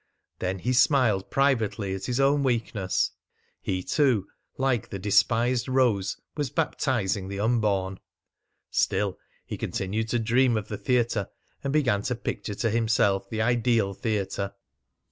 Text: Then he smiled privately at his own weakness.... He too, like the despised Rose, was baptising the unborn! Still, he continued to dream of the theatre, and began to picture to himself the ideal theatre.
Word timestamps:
Then 0.39 0.57
he 0.57 0.73
smiled 0.73 1.29
privately 1.29 1.93
at 1.93 2.05
his 2.05 2.19
own 2.19 2.41
weakness.... 2.41 3.11
He 3.61 3.83
too, 3.83 4.27
like 4.57 4.89
the 4.89 4.97
despised 4.97 5.67
Rose, 5.67 6.17
was 6.35 6.49
baptising 6.49 7.27
the 7.27 7.39
unborn! 7.39 7.99
Still, 8.71 9.19
he 9.45 9.57
continued 9.57 10.09
to 10.09 10.17
dream 10.17 10.57
of 10.57 10.69
the 10.69 10.77
theatre, 10.79 11.29
and 11.63 11.71
began 11.71 12.01
to 12.01 12.15
picture 12.15 12.55
to 12.55 12.71
himself 12.71 13.29
the 13.29 13.43
ideal 13.43 13.93
theatre. 13.93 14.55